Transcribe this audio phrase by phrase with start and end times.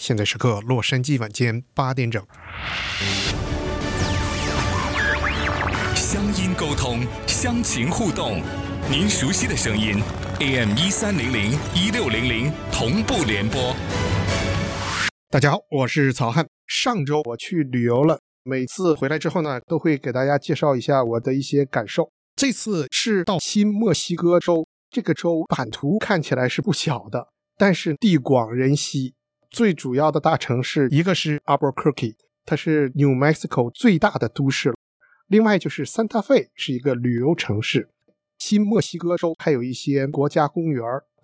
[0.00, 2.26] 现在时刻洛杉矶晚间八点整。
[5.94, 8.40] 乡音沟通，乡情互动，
[8.90, 10.00] 您熟悉的声音
[10.38, 13.76] ，AM 一三零零一六零零同步联播。
[15.28, 16.46] 大家好，我是曹汉。
[16.66, 22.10] 上周我去旅游了，每次回来之后呢，都会给大家介绍一下我的一些感受。
[22.34, 27.26] 这次是到新墨西哥州，这个州版图看起来是不小的，
[27.58, 29.12] 但是地广人稀。
[29.50, 32.14] 最主要的大城市，一个是 Albuquerque，
[32.46, 34.76] 它是 New Mexico 最大的都市了。
[35.26, 37.88] 另外就是 Santa Fe 是一个旅游城市。
[38.38, 40.82] 新墨西哥州还有一些国家公园，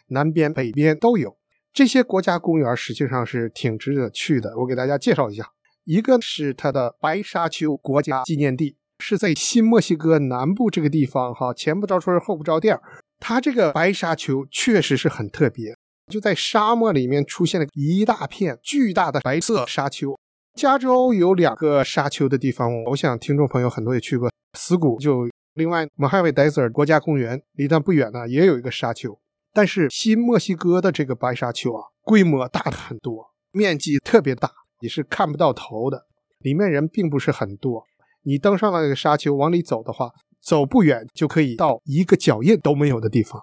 [0.09, 1.37] 南边、北边都有。
[1.73, 4.57] 这些国家公园实际上是挺值得去的。
[4.59, 5.53] 我给大家介绍一下，
[5.85, 11.33] 一个是它的白沙丘国家纪念地，是在新墨西哥南部这个地方。
[11.35, 12.79] 哈，前不着村后不着店
[13.21, 15.76] 它这个白沙丘确实是很特别。
[16.13, 20.19] 就在沙漠里面出现了一大片巨大的白色沙丘。
[20.55, 24.31] 加州有两个沙丘的地方，我想听众朋友很多也去过。
[24.57, 29.19] 死谷就另外 Mojave Desert 国家公园离它不远呢，也有一个沙丘。
[29.53, 36.07] 但是新墨西哥的这个白沙丘啊，规模大很多，面积特别大，你是看不到头的。
[36.39, 37.85] 里面人并不是很多。
[38.23, 40.11] 你登上了那个沙丘，往里走的话，
[40.41, 43.43] 走不远就可以到一个脚印都没有的地方。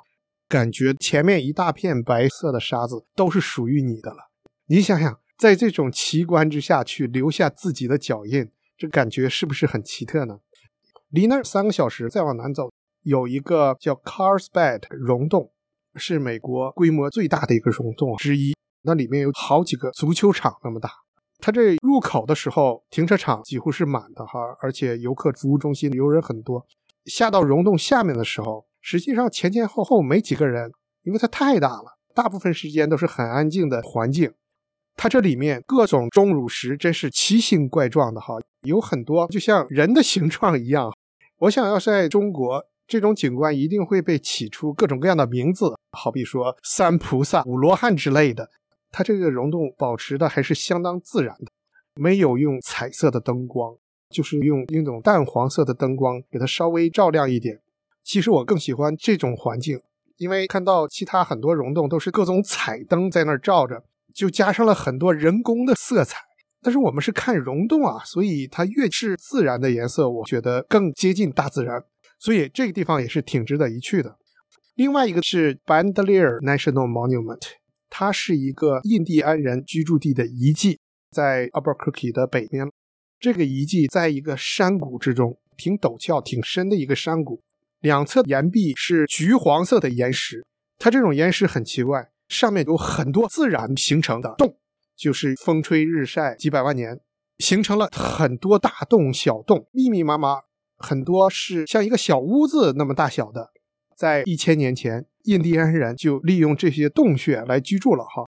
[0.53, 4.29] 感觉前面一大片白色的沙子都是属于你的了。
[4.67, 10.41] 你想想，在这种奇观之下去留下自己的脚印，这感觉是不是很奇特呢？
[11.09, 12.69] 离那儿三个小时，再往南走，
[13.01, 15.51] 有一个叫 Carlsbad 溶洞，
[15.95, 18.53] 是美国规模最大的一个溶洞之一。
[18.83, 20.91] 那里面有好几个足球场那么大。
[21.39, 26.67] 它这入口的时候，停车场几乎是满的哈，而且游客服务中心游人很多。
[27.05, 28.67] 下到溶洞下面的时候。
[28.86, 30.70] 实际上前前后后没几个人，
[31.03, 34.34] 因为它太大了，大部分时间都是很安静的环境。
[34.98, 40.93] 它这里面各种钟乳石真是奇形怪状的哈，有很多就像人的形状一样。
[41.39, 48.49] 我想要在中国，这种景观一定会被起出各种各样的名字，好比说三菩萨、五罗汉之类的。
[48.92, 51.45] 它这个溶洞保持的还是相当自然的，
[51.95, 53.76] 没有用彩色的灯光，
[54.10, 57.61] 就是用那种淡黄色的灯光给它稍微照亮一点。
[58.03, 59.80] 其实我更喜欢这种环境，
[60.17, 63.83] 因为看到其他很多溶洞都是各种彩灯在那儿照着，
[64.14, 66.19] 就加上了很多人工的色彩。
[66.61, 71.83] 但是我们是看溶洞啊，所以它越是自然的颜色，我觉得更接近大自然。
[72.19, 74.17] 所以这个地方也是挺值得一去的。
[74.75, 77.42] 另外一个是 Bandelier National Monument，
[77.89, 80.80] 它是一个印第安人居住地的遗迹，
[81.11, 82.71] 在 Albuquerque 的北边。
[83.19, 87.42] 这个遗迹在一个山谷之中，挺陡峭、挺深的一个山谷。
[87.83, 90.45] 两侧岩壁是橘黄色的岩石，
[90.80, 94.58] 它这种岩石很奇怪，上面有很多自然形成的洞，
[94.95, 97.02] 就是风吹日晒几百万年，
[97.39, 100.43] 形成了很多大洞、小洞，密密麻麻，
[100.77, 103.52] 很多是像一个小屋子那么大小的。
[103.98, 108.26] 在一千年前，印第安人就利用这些洞穴来居住了哈。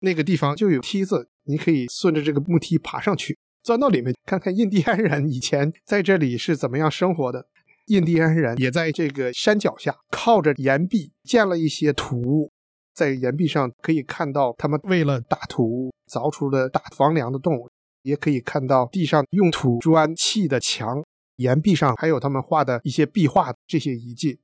[0.00, 7.46] 那个地方就有梯子，你可以顺着这个木梯爬上去，钻到里面，看看印第安人以前在这里是怎么样生活的。
[7.86, 12.50] 印第安人也在这个山脚下靠着岩壁建了一些土屋，
[12.92, 17.54] 在岩壁上可以看到他们为了打土屋凿出的大房梁的洞，
[18.02, 21.04] 也可以看到地上用土砖砌的墙，
[21.36, 24.40] 岩壁上还有他们画的一些壁画这些遗迹。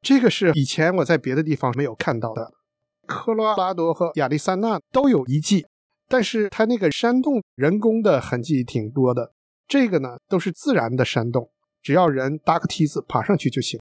[0.00, 2.52] 这个是以前我在别的地方没有看到的。
[3.06, 5.66] 科罗拉多和亚利桑那都有遗迹，
[6.08, 9.32] 但是它那个山洞人工的痕迹挺多的，
[9.66, 11.50] 这个呢都是自然的山洞。
[11.82, 13.80] 只要人搭个梯子爬上去就行，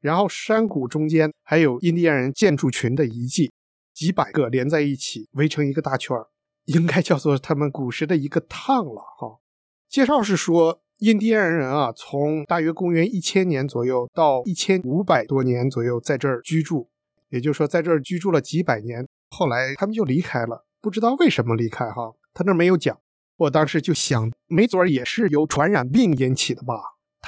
[0.00, 3.52] 然后山谷中间还有印第安人建筑群的遗迹，
[3.92, 6.28] 几百个连在一起围成一个大圈儿，
[6.66, 9.40] 应该叫做他们古时的一个趟了哈。
[9.88, 16.88] 介绍是说，印第安人啊，从大约公元一千年左右到一千五百多年左右在这儿居住，
[17.30, 22.98] 也就是说在这儿居住了几百年，后来他们就离开了，不知道为什么离开哈，他那没有讲。
[23.36, 26.74] 我当时就想，没准儿也是由传染病引起的吧。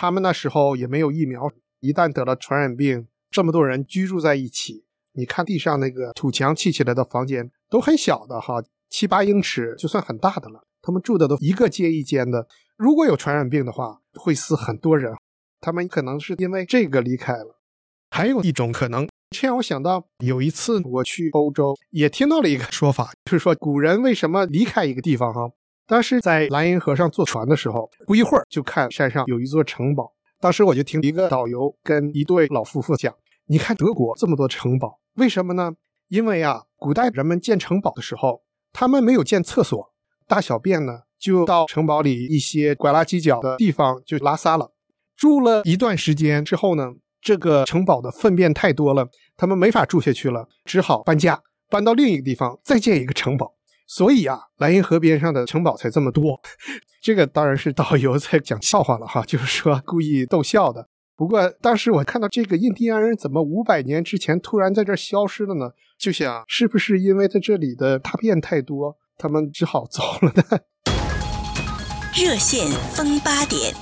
[0.02, 8.60] 他们那时候也没有疫苗，一旦得了传染病，这么多人居住在一起，你看地上那个土墙砌起来的房间都很小的哈，
[8.90, 10.64] 七八英尺就算很大的了。
[10.82, 15.14] 他们住的都一个接一间的，如果有传染病的话，会死很多人。
[15.60, 17.60] 他们可能是因为这个离开了。
[18.10, 25.52] 还有一种可能，这让我想到有一次我去欧洲，也听到了一个说法，就是说古人为什么离开一个地方哈。
[25.92, 30.10] 当时在莱茵河上坐船的时候，不一会儿就看山上有一座城堡。
[30.40, 33.14] 当时我就听一个导游跟一对老夫妇讲
[33.48, 35.72] ：“你看德国这么多城堡，为什么呢？
[36.08, 38.40] 因为啊，古代人们建城堡的时候，
[38.72, 39.92] 他们没有建厕所，
[40.26, 44.72] 大小便呢就到城堡里一些拐拉犄角的地方就拉撒了。
[45.14, 49.06] 住了一段时间之后呢，这个城堡的粪便太多了，
[49.36, 53.52] 他们没法住下去了，只好搬家，搬到另一个地方再建一个城堡。
[53.94, 56.40] 所以啊，莱茵河边上的城堡才这么多。
[57.04, 60.88] 这个当然是导游在讲笑话了哈， 就是说故意逗笑的。
[61.14, 65.72] 不过当时我看到这个印第安人怎么五百年之前突然在这儿消失了呢？
[65.98, 70.42] 就想是不是因为在这里的大便太多，他们只好走了呢？
[72.14, 73.74] 热线风八点，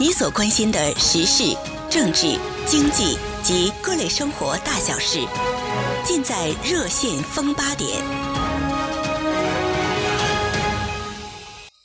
[0.00, 1.54] 你所关心的时事、
[1.90, 5.18] 政治、经济及各类生活大小事，
[6.04, 8.02] 尽在热线风八点。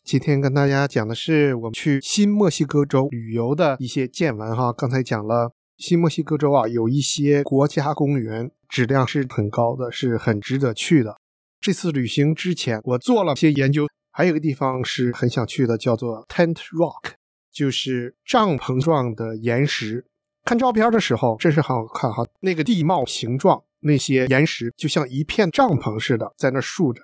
[0.04, 4.72] 今天跟大家讲的是我们去新墨西哥州旅游的一些见闻哈。
[4.72, 11.18] 刚才讲了新墨西哥州啊，有一些国家公园质量是很高的，是很值得去的。
[11.60, 17.14] 这次旅行之前，我做了些研究，还有一个地方是很想去的，叫做 Tent Rock，
[17.52, 20.06] 就是帐篷状的岩石。
[20.46, 27.02] 看照片的时候真是很好看哈，那个地貌形状，那些岩石就像一片帐篷似的在那竖着。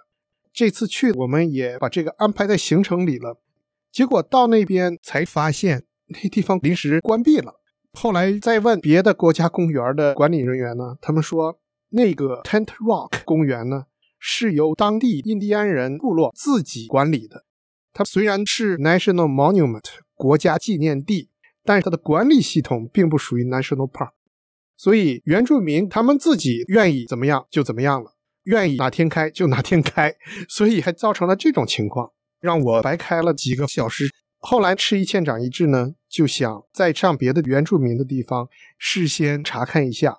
[0.51, 3.39] 这次去，我们也把这个安排在行程里了。
[3.91, 7.61] 结果到那边才发现，那地方临时关闭了。
[7.93, 11.59] 后来再问别的国家公园的管理人员呢，他们说
[11.89, 13.85] 那个 Tent Rock 公园呢
[14.19, 17.45] 是由当地印第安人部落自己管理的。
[17.91, 21.29] 它虽然是 National Monument 国家纪念地，
[21.63, 24.11] 但是它的管理系统并不属于 National Park，
[24.79, 28.13] 所以原住民他们自己愿意怎么样就怎么样了。
[28.45, 30.15] 愿意哪天开就哪天开，
[30.47, 34.05] 所以还造成了这种情况，让我白开了几个小时。
[34.37, 38.47] 后来吃一堑长一智呢，就想再上别的原住民的地方，
[38.77, 40.17] 事先查看一下。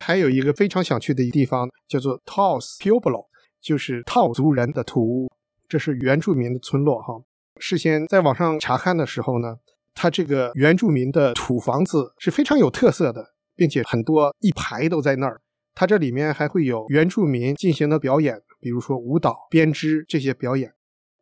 [0.00, 3.26] 还有一个非常想去的一地方叫做 Taos Pueblo，
[3.62, 5.30] 就是套族人的土屋，
[5.68, 7.22] 这是原住民的村落哈。
[7.60, 9.58] 事先在网上查看的时候呢，
[9.94, 15.42] 它这个原住民的土房子是非常有特色的，并且很多一排都在那儿。
[15.74, 20.72] 它这里面还会有原住民进行的表演，比如说舞蹈、编织这些表演。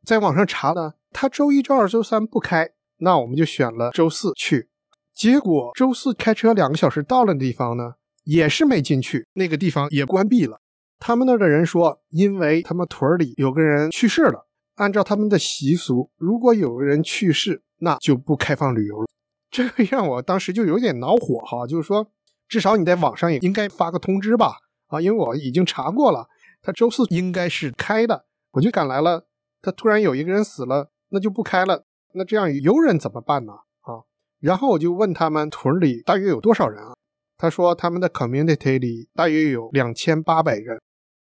[0.07, 4.69] 在网上查呢，它周一、周二、周三不开，那我们就选了周四去。
[5.13, 10.61] 结果周四开车两个小时到了地方呢，也是没进去，那个地方也关闭了。
[11.01, 14.47] 他们那儿的人说，因为他们屯里有个人去世了，
[14.77, 19.09] 按照他们的习俗，如果有个人去世，那就不开放旅游了。
[19.51, 22.11] 这个让我当时就有点恼火哈，就是说。
[22.49, 24.57] 至少你在网上也应该发个通知吧，
[24.87, 26.29] 啊，因为我已经查过了，
[26.63, 29.27] 他周四应该是开的，我就赶来了。
[29.61, 31.85] 他突然有一个人死了，那就不开了。
[32.15, 33.53] 那这样游人怎么办呢？
[33.81, 34.01] 啊，
[34.41, 36.95] 然后我就问他们屯里大约有多少人啊？
[37.37, 40.81] 他说他们的 community 里大约有两千八百人。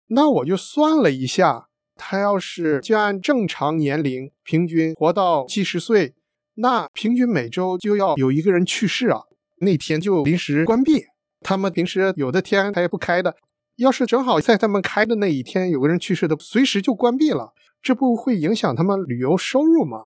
[0.08, 6.14] 那我就算了一下，他要是就按正常年龄平均活到七十岁，
[6.56, 9.22] 那平均每周就要有一个人去世啊。
[9.60, 11.06] 那天就临时关闭。
[11.46, 13.36] 他们平时有的天他也不开的，
[13.76, 17.54] 要是正好在他们开的那一天有个人去世的，随时就关闭了，
[17.84, 20.06] 这不会影响他们旅游收入吗？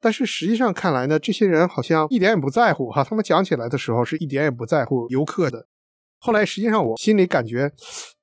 [0.00, 3.04] 但是实际上看来呢，这些人好像一点也不在乎哈。
[3.04, 5.68] 他们讲起来的时候是一点也不在乎游客的。
[6.18, 7.70] 后来实际上我心里感觉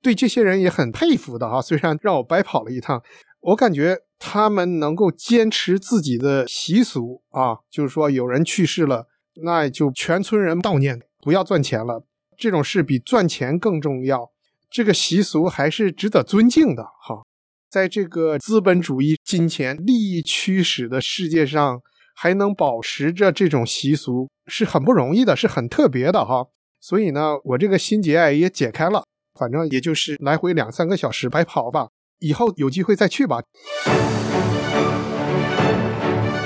[0.01, 1.61] 对这些人也很佩服的哈。
[1.61, 3.01] 虽然让我白跑了一趟，
[3.39, 9.07] 我感觉他们能够坚持自己的习俗啊，就是说有人去世了，
[9.43, 12.03] 那就全村人悼念，不要赚钱了。
[12.39, 14.31] 这种事比赚钱更重要，
[14.71, 16.83] 这个习俗还是值得尊敬的。
[16.83, 17.25] 哈，
[17.69, 21.81] 在这个资本主义、金钱、利益驱使的世界上，
[22.15, 26.23] 还能保持着这种习俗是很不容易的，是很特别的。
[26.23, 26.47] 哈，
[26.79, 29.03] 所以呢，我这个心结也解开了。
[29.37, 33.41] 反正也就是来回两三个小时白跑吧，以后有机会再去吧。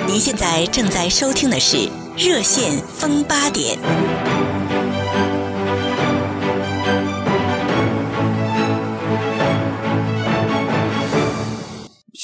[0.07, 1.77] 您现在正在收听的是
[2.17, 3.77] 《热线风八点》。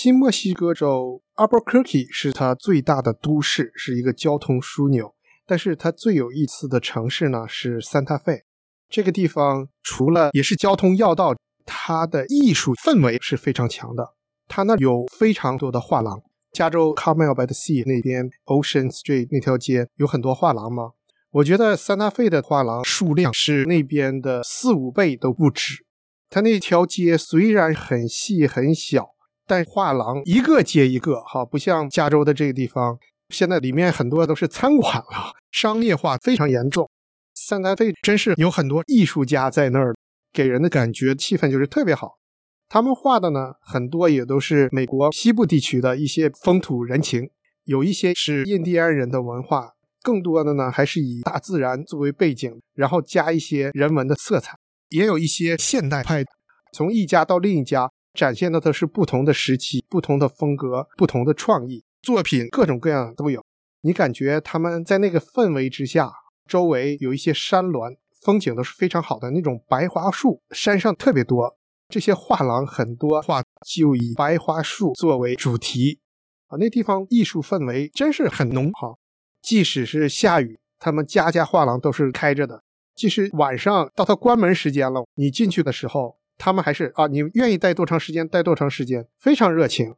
[0.01, 5.13] 新墨西哥州 Albuquerque 是它最大的都市，是一个交通枢纽。
[5.45, 8.43] 但是它最有意思的城市呢是 Santa Fe。
[8.87, 14.13] 这个地方除了也是交通要道，它的艺术氛围是非常强的。
[14.47, 16.21] 它那有非常多的画廊。
[16.53, 20.91] 加州 Carmel by the Sea 那边 Ocean Street 那条街有很多画廊吗？
[21.31, 25.83] 我觉得 Santa Fe 的画廊数量是那边的四五倍都不止。
[26.29, 29.09] 它那条街虽然很细很小。
[29.49, 36.87] 但画廊一个接一个，哈，不像加州的这个地方，现在里面很多都是餐馆了，商业化非常严重。
[37.33, 39.95] 三大费真是有很多艺术家在那儿，
[40.31, 42.19] 给人的感觉气氛就是特别好。
[42.67, 47.31] 他们画的呢，很多也都是美国西部地区的一些风土人情，
[47.63, 49.71] 有一些是印第安人的文化，
[50.03, 54.55] 更多的呢还是以大自然作为背景，然后加一些人文的色彩，
[54.89, 56.23] 也有一些现代派，
[56.71, 63.43] 从一家到另一家展现的都是不同的时期、不同的风格、不同的创意作品，各种各样都有。
[63.81, 66.11] 你感觉他们在那个氛围之下，
[66.45, 71.57] 周围有一些山峦，风景都是非常好的那种白桦树，山上特别多。
[71.87, 75.99] 这些画廊很多画就以白桦树作为主题
[76.47, 78.97] 啊，那地方艺术氛围真是很浓哈。
[79.41, 82.61] 即使是下雨，他们家家画廊都是开着的。
[82.93, 89.93] 即使晚上到他关门时间了，你进去的时候，他们还是啊，你愿意待多长时间待多长时间，非常热情。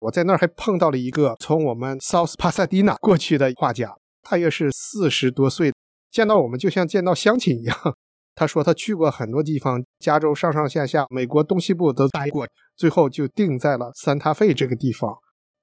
[0.00, 3.94] 我在那儿还碰到了一个从我们 South Pasadena 过去的画家，
[4.28, 5.72] 大约是四十多岁，
[6.10, 7.76] 见到我们就像见到乡亲一样。
[8.34, 15.14] 他说他去过很多地方，加州上上下下，美国东西部都待过，最后就定在了三塔费这个地方。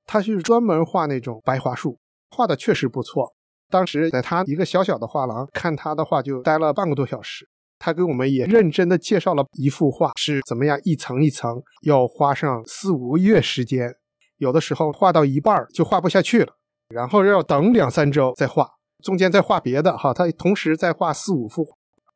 [0.05, 1.97] 他是专门画那种白桦树，
[2.29, 3.33] 画的确实不错。
[3.69, 7.47] 当时在他一个小小的画廊看他的画，就待了半个多小时。
[7.83, 13.91] 他给我们也认真的介绍了一幅画是怎么样一层一层，要花上四五个月时间，
[14.37, 16.53] 有的时候画到一半就画不下去了，
[16.89, 18.69] 然后要等两三周再画，
[19.03, 20.13] 中间再画别的哈。
[20.13, 21.67] 他同时在画四五幅。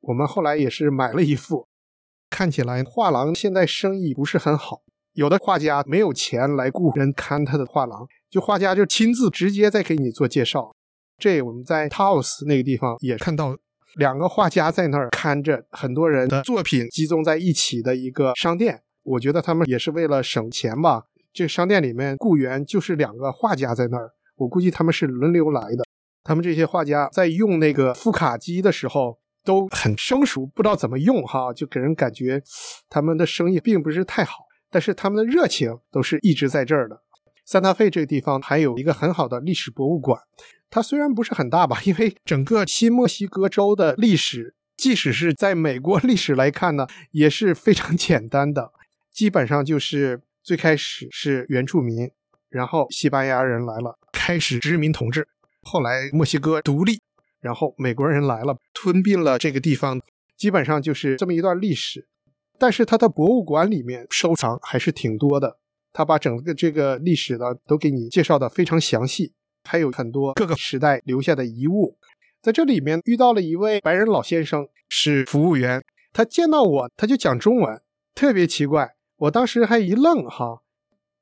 [0.01, 1.67] 我们后来也是买了一幅，
[2.29, 10.75] 看起来画廊现在生意不是很好，有的画家没有钱来雇人看他的画廊，就画家就亲自直接在给你做介绍。
[11.17, 13.57] 这我们在 Taos 那个地方也看到
[13.95, 21.03] 两个画家在那儿看着很多人的作品集中在一起的一个商店，我觉得他们也是为了省钱吧。
[21.33, 25.83] 这个商店里面雇员就是两个画家在那儿，我估计他们是轮流来的。
[26.23, 29.19] 他们这些画家在用那个副卡机的时候。
[29.45, 32.41] 都很生疏，不知道怎么用哈，就给人感觉
[32.89, 34.39] 他们的生意并不是太好。
[34.71, 37.03] 但是他们的热情都是一直在这儿的。
[37.45, 40.19] 三大费这个地方还有一个很好的历史博物馆，
[40.69, 48.71] 它虽然不是很大吧，因为整个新墨西哥州的历史，即使是在美国历史来看呢，也是非常 简单的。
[49.11, 52.09] 基本上就是最开始是原住民，
[52.49, 55.27] 然后西班牙人来了，开始殖民统治，
[55.61, 56.99] 后来墨西哥独立。
[57.41, 60.01] 然后美国人来了，吞并了这个地方，
[60.35, 62.07] 基本上就是这么一段历史。
[62.57, 65.59] 但是他的博物馆里面收藏还是挺多的，
[65.95, 69.31] 他把整个这个历史呢都给你介绍的非常详细，
[69.63, 71.97] 还有很多各个时代留下的遗物。
[72.41, 77.81] 在这里面遇到了一位白人老先生，是服务员，他见到我他就讲中文，
[78.13, 80.61] 特别奇怪，我当时还一愣哈。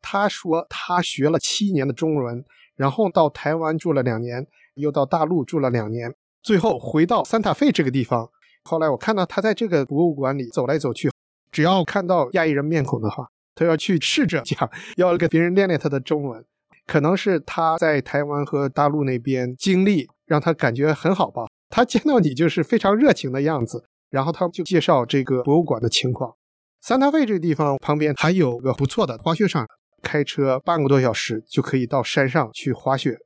[0.02, 2.44] 他说他学了七年的中文，
[2.76, 4.48] 然后到台湾住了两年。
[4.76, 6.12] 又到大陆住了两年，
[6.42, 8.28] 最后回到三塔费这个地方。
[8.64, 11.12] 后来我看到他在这个博物馆里走来走去，
[11.52, 16.44] 只要看到亚裔人面孔的话，他要去试着讲，要给别人练练他的中文。
[16.86, 21.48] 可能是他在台湾和大陆那边经历，让他感觉很好吧。
[21.70, 26.36] 他见到你就是非常热情的样子，然后他就介绍这个博物馆的情况。
[26.82, 29.66] 三塔费这个地方旁边还有个不错的滑雪场，
[30.02, 33.18] 开车半个多小时就可以到山上去滑雪。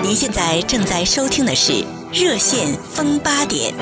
[0.00, 1.72] 您现在正在收听的是
[2.12, 3.74] 《热线风八点》。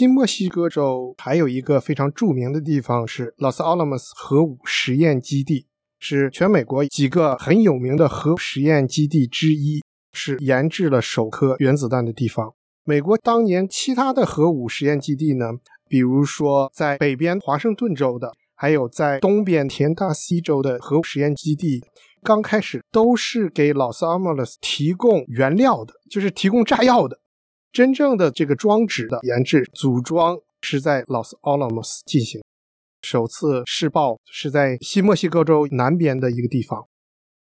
[0.00, 5.66] 新墨西哥州还有一个非常著名的地方是 Los Alamos 核武实验基地，
[5.98, 9.82] 是全美国几个很有名的核实验基地之一，
[10.14, 12.54] 是研制了首颗原子弹的地方。
[12.84, 15.50] 美国当年其他的核武实验基地呢？
[15.86, 21.84] 比如说，在北边华盛顿州的，还有在东边田纳西州的核武实验基地，
[22.22, 27.19] 刚开始都是给老斯阿莫斯提供原料的，就是提供炸药的。
[27.72, 32.42] 真正的这个装置的研制、组装是在老斯阿莫斯进行。
[33.02, 36.86] 首次试爆是在新墨西哥州南边的一个地方。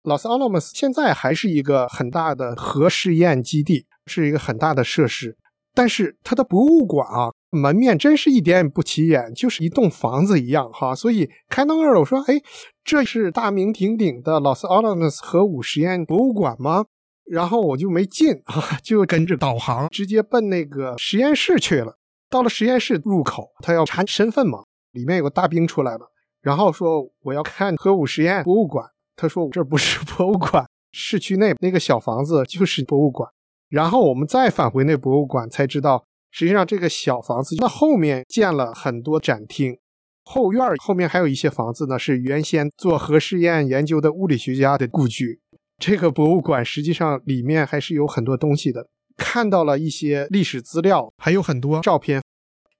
[0.03, 5.37] 老斯阿莫斯现在还是一个很大的核试验基地，是一个很大的设施。
[5.75, 10.93] 但是它的博物馆啊，门面真是一点也不起眼，就是一栋房子一样哈。
[10.93, 12.39] 所以开到那儿，我说：“哎，
[12.83, 16.85] 这是大名鼎鼎的 Los Alamos 核武实验博物馆吗？”
[17.25, 21.97] 然后我就没进啊，就跟着导航直接奔那个实验室去了。
[22.29, 26.11] 到了实验室入口，他要查身份嘛，里面有个大兵出来了，
[26.41, 33.29] 然后说：“我要看核武实验博物馆。”他说：“这不是博物馆，市区内那个小房子就是博物馆。”
[33.69, 39.77] 然后我们再返回那博物馆，才知道实际上这个小房子那后面建了很多展厅，
[40.23, 45.39] 后院后面还有一些房子呢，是原先做核试验研究的物理学家的故居。
[45.77, 48.87] 这个博物馆实际上里面还是有很多东西的，
[49.17, 52.21] 看到了一些历史资料，还有很多照片。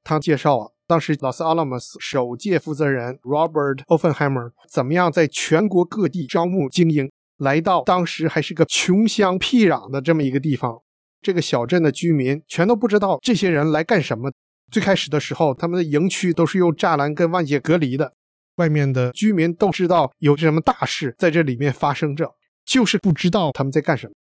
[0.03, 10.79] 他介绍啊，当时老斯阿拉莫斯首届负责人 Robert Oppenheimer 怎么样在全国各地招募精英，来到当时还是个穷乡僻壤的这么一个地方。
[11.21, 14.31] 这个小镇的居民全都不知道这些人来干什么。
[14.69, 18.13] 最开始的时候，他们的营区都是用栅栏跟外界隔离的，
[18.55, 22.33] 外面的居民都知道有什么大事在这里面发生着，
[22.65, 24.13] 就是不知道他们在干什么。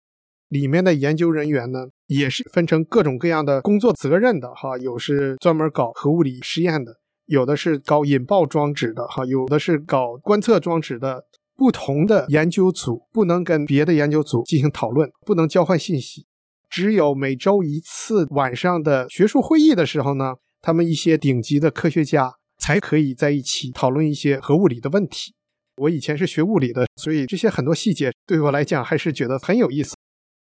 [0.48, 6.96] 里面的研究人员呢，也是分成各种各样的工作责任的哈，有是专门搞核物理实验的，
[7.26, 11.24] 有的是搞引爆装置的哈，有的是搞观测装置的。
[11.54, 16.26] 不同的研究组不能跟别的研究组进行讨论，不能交换信息。
[16.68, 25.34] 只有每周一次晚上的学术会议的时候呢，他们一些顶级的科学家才可以在一起讨论一些核物理的问题。
[25.76, 29.94] 我以前是学物理的，所以这些很多细节对我来讲还是觉得很有意思。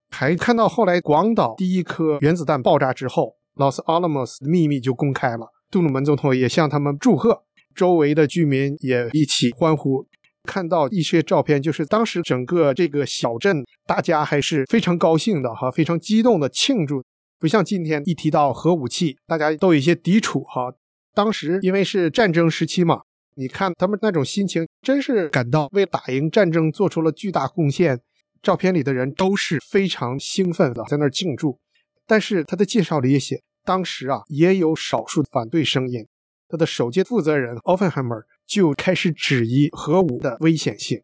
[0.09, 10.05] 还看到后来广岛第一颗原子弹爆炸之后，老斯阿拉莫斯的秘密就公开了，杜鲁门总统也向他们祝贺，周围的居民也一起欢呼。
[10.43, 17.03] 看到一些照片，就是当时整个这个小镇，大家还是非常高兴的哈，非常激动的庆祝。
[17.39, 20.73] 不像今天一提到核武器，大家都有一些抵触哈。
[21.13, 23.01] 当时因为是战争时期嘛，
[23.35, 27.99] 你看他们那种心情，真是感到为打赢战争做出了巨大贡献。
[28.41, 31.59] 照片里的人都是非常兴奋的，在那儿庆祝。
[32.07, 36.07] 但是他的介绍里也写，当时啊也有少数反对声音。
[36.47, 41.01] 他的首届负责人 Offenheimer 就开始质疑核武的危险性，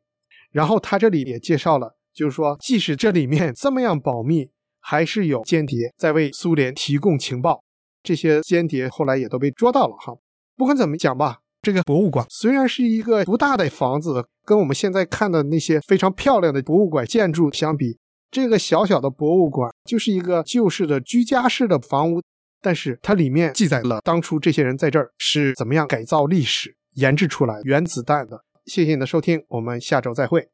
[0.51, 4.49] 然后他这里也介绍了，就是说，即使这里面这么样保密，
[4.81, 7.63] 还是有间谍在为苏联提供情报。
[8.03, 10.13] 这些间谍后来也都被捉到了哈。
[10.57, 17.97] 不管怎么讲吧，这个博物馆虽然是一个不大的房子，跟我们现在看的那些非常漂亮的博物馆建筑相比，
[18.31, 22.21] 这个小小的博物馆就是一个旧式的居家式的房屋。
[22.61, 28.39] 但是它里面记载了当初这些人在这儿是怎么样改造历史、研制出来原子弹的。
[28.65, 30.45] 谢谢你的收听，我们下周再会。